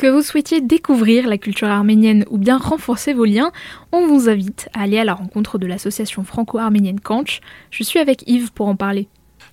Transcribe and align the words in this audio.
Que 0.00 0.06
vous 0.06 0.22
souhaitiez 0.22 0.62
découvrir 0.62 1.28
la 1.28 1.36
culture 1.36 1.68
arménienne 1.68 2.24
ou 2.30 2.38
bien 2.38 2.56
renforcer 2.56 3.12
vos 3.12 3.26
liens, 3.26 3.52
on 3.92 4.06
vous 4.06 4.30
invite 4.30 4.70
à 4.72 4.84
aller 4.84 4.98
à 4.98 5.04
la 5.04 5.12
rencontre 5.12 5.58
de 5.58 5.66
l'association 5.66 6.24
franco-arménienne 6.24 7.00
Kanch. 7.00 7.42
Je 7.70 7.82
suis 7.84 7.98
avec 7.98 8.26
Yves 8.26 8.50
pour 8.50 8.68
en 8.68 8.76
parler. 8.76 9.08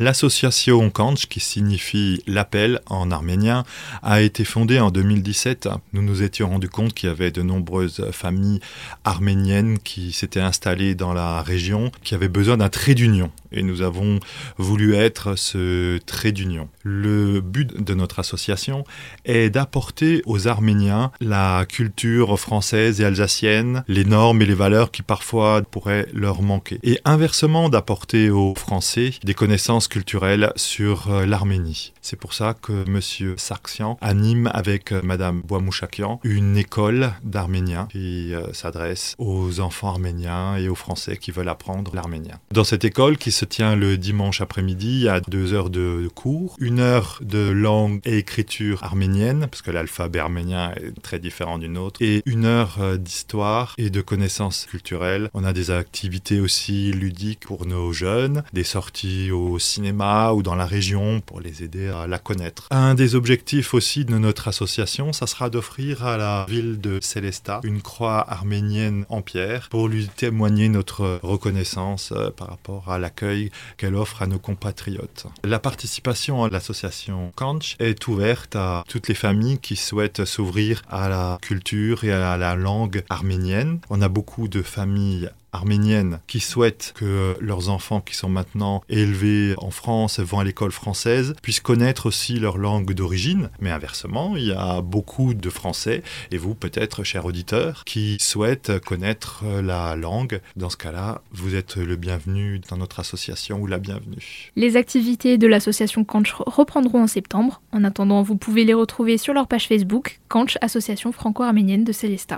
L'association 0.00 0.90
Kanch, 0.90 1.26
qui 1.26 1.38
signifie 1.38 2.24
l'appel 2.26 2.80
en 2.86 3.12
arménien, 3.12 3.62
a 4.02 4.20
été 4.20 4.44
fondée 4.44 4.80
en 4.80 4.90
2017. 4.90 5.68
Nous 5.92 6.02
nous 6.02 6.24
étions 6.24 6.48
rendus 6.48 6.68
compte 6.68 6.92
qu'il 6.92 7.08
y 7.08 7.12
avait 7.12 7.30
de 7.30 7.42
nombreuses 7.42 8.10
familles 8.10 8.58
arméniennes 9.04 9.78
qui 9.78 10.10
s'étaient 10.10 10.40
installées 10.40 10.96
dans 10.96 11.12
la 11.12 11.40
région, 11.42 11.92
qui 12.02 12.16
avaient 12.16 12.26
besoin 12.26 12.56
d'un 12.56 12.68
trait 12.68 12.94
d'union. 12.94 13.30
Et 13.52 13.62
nous 13.62 13.82
avons 13.82 14.20
voulu 14.56 14.94
être 14.94 15.36
ce 15.36 15.98
trait 15.98 16.32
d'union. 16.32 16.68
Le 16.82 17.40
but 17.40 17.82
de 17.82 17.94
notre 17.94 18.18
association 18.18 18.84
est 19.24 19.50
d'apporter 19.50 20.22
aux 20.26 20.48
Arméniens 20.48 21.10
la 21.20 21.64
culture 21.68 22.38
française 22.38 23.00
et 23.00 23.04
alsacienne, 23.04 23.84
les 23.88 24.04
normes 24.04 24.42
et 24.42 24.46
les 24.46 24.54
valeurs 24.54 24.90
qui 24.90 25.02
parfois 25.02 25.62
pourraient 25.62 26.06
leur 26.12 26.42
manquer. 26.42 26.78
Et 26.82 26.98
inversement, 27.04 27.68
d'apporter 27.68 28.30
aux 28.30 28.54
Français 28.54 29.12
des 29.24 29.34
connaissances 29.34 29.88
culturelle 29.88 30.52
sur 30.56 31.10
euh, 31.10 31.26
l'Arménie. 31.26 31.92
C'est 32.00 32.18
pour 32.18 32.34
ça 32.34 32.54
que 32.54 32.84
M. 32.86 33.00
Sarksian 33.36 33.98
anime 34.00 34.50
avec 34.52 34.92
euh, 34.92 35.00
Mme 35.02 35.42
Boamouchakian 35.42 36.20
une 36.24 36.56
école 36.56 37.12
d'arménien 37.22 37.88
qui 37.90 38.34
euh, 38.34 38.52
s'adresse 38.52 39.14
aux 39.18 39.60
enfants 39.60 39.88
arméniens 39.88 40.56
et 40.56 40.68
aux 40.68 40.74
Français 40.74 41.16
qui 41.16 41.30
veulent 41.30 41.48
apprendre 41.48 41.94
l'arménien. 41.94 42.38
Dans 42.50 42.64
cette 42.64 42.84
école 42.84 43.16
qui 43.18 43.32
se 43.32 43.41
tient 43.44 43.76
le 43.76 43.96
dimanche 43.96 44.40
après-midi, 44.40 45.08
a 45.08 45.20
deux 45.20 45.52
heures 45.52 45.70
de 45.70 46.08
cours, 46.14 46.56
une 46.58 46.80
heure 46.80 47.18
de 47.22 47.50
langue 47.50 48.00
et 48.04 48.18
écriture 48.18 48.82
arménienne, 48.82 49.46
parce 49.50 49.62
que 49.62 49.70
l'alphabet 49.70 50.18
arménien 50.18 50.72
est 50.76 51.00
très 51.02 51.18
différent 51.18 51.58
d'une 51.58 51.78
autre, 51.78 52.00
et 52.02 52.22
une 52.26 52.44
heure 52.44 52.98
d'histoire 52.98 53.74
et 53.78 53.90
de 53.90 54.00
connaissances 54.00 54.66
culturelles. 54.66 55.30
On 55.34 55.44
a 55.44 55.52
des 55.52 55.70
activités 55.70 56.40
aussi 56.40 56.92
ludiques 56.92 57.46
pour 57.46 57.66
nos 57.66 57.92
jeunes, 57.92 58.42
des 58.52 58.64
sorties 58.64 59.30
au 59.30 59.58
cinéma 59.58 60.32
ou 60.32 60.42
dans 60.42 60.54
la 60.54 60.66
région 60.66 61.20
pour 61.20 61.40
les 61.40 61.62
aider 61.62 61.88
à 61.88 62.06
la 62.06 62.18
connaître. 62.18 62.66
Un 62.70 62.94
des 62.94 63.14
objectifs 63.14 63.74
aussi 63.74 64.04
de 64.04 64.18
notre 64.18 64.48
association, 64.48 65.12
ça 65.12 65.26
sera 65.26 65.50
d'offrir 65.50 66.04
à 66.04 66.16
la 66.16 66.46
ville 66.48 66.80
de 66.80 66.98
Célestat 67.00 67.60
une 67.64 67.82
croix 67.82 68.24
arménienne 68.28 69.04
en 69.08 69.22
pierre 69.22 69.68
pour 69.70 69.88
lui 69.88 70.08
témoigner 70.08 70.68
notre 70.68 71.20
reconnaissance 71.22 72.12
euh, 72.16 72.30
par 72.30 72.48
rapport 72.48 72.90
à 72.90 72.98
l'accueil 72.98 73.31
qu'elle 73.76 73.94
offre 73.94 74.22
à 74.22 74.26
nos 74.26 74.38
compatriotes. 74.38 75.26
La 75.44 75.58
participation 75.58 76.44
à 76.44 76.50
l'association 76.50 77.32
Kanch 77.36 77.76
est 77.78 78.06
ouverte 78.08 78.56
à 78.56 78.84
toutes 78.88 79.08
les 79.08 79.14
familles 79.14 79.58
qui 79.58 79.76
souhaitent 79.76 80.24
s'ouvrir 80.24 80.82
à 80.90 81.08
la 81.08 81.38
culture 81.42 82.04
et 82.04 82.12
à 82.12 82.36
la 82.36 82.54
langue 82.54 83.04
arménienne. 83.08 83.80
On 83.90 84.02
a 84.02 84.08
beaucoup 84.08 84.48
de 84.48 84.62
familles 84.62 85.30
arméniennes 85.52 86.20
qui 86.26 86.40
souhaitent 86.40 86.92
que 86.96 87.36
leurs 87.40 87.68
enfants 87.68 88.00
qui 88.00 88.14
sont 88.14 88.28
maintenant 88.28 88.82
élevés 88.88 89.54
en 89.58 89.70
France, 89.70 90.18
vont 90.20 90.40
à 90.40 90.44
l'école 90.44 90.72
française, 90.72 91.34
puissent 91.42 91.60
connaître 91.60 92.06
aussi 92.06 92.38
leur 92.38 92.58
langue 92.58 92.92
d'origine. 92.92 93.50
Mais 93.60 93.70
inversement, 93.70 94.36
il 94.36 94.46
y 94.46 94.52
a 94.52 94.80
beaucoup 94.80 95.34
de 95.34 95.50
Français, 95.50 96.02
et 96.30 96.38
vous 96.38 96.54
peut-être, 96.54 97.04
chers 97.04 97.26
auditeurs, 97.26 97.84
qui 97.84 98.16
souhaitent 98.20 98.78
connaître 98.80 99.44
la 99.62 99.96
langue. 99.96 100.40
Dans 100.56 100.70
ce 100.70 100.76
cas-là, 100.76 101.22
vous 101.32 101.54
êtes 101.54 101.76
le 101.76 101.96
bienvenu 101.96 102.60
dans 102.70 102.76
notre 102.76 103.00
association 103.00 103.60
ou 103.60 103.66
la 103.66 103.78
bienvenue. 103.78 104.50
Les 104.56 104.76
activités 104.76 105.38
de 105.38 105.46
l'association 105.46 106.04
Kanch 106.04 106.32
reprendront 106.34 107.02
en 107.02 107.06
septembre. 107.06 107.60
En 107.72 107.84
attendant, 107.84 108.22
vous 108.22 108.36
pouvez 108.36 108.64
les 108.64 108.74
retrouver 108.74 109.18
sur 109.18 109.34
leur 109.34 109.46
page 109.46 109.68
Facebook, 109.68 110.20
Kanch 110.28 110.56
Association 110.60 111.12
franco-arménienne 111.12 111.84
de 111.84 111.92
Célestat. 111.92 112.30